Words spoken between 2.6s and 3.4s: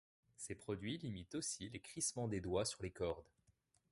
sur les cordes.